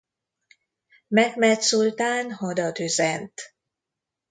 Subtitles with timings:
[1.07, 3.41] Mehmed szultán hadat üzent.